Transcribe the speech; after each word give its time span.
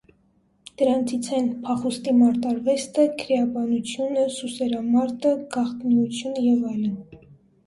Դրանից 0.81 1.27
են՝ 1.39 1.49
փախուստի 1.67 2.13
մարտարվեստը, 2.21 3.05
քրեաբանությունը, 3.19 4.25
սուսերամարտը, 4.39 5.35
գաղտնիությունը 5.59 6.49
և 6.49 6.67
այլն։ 6.73 7.23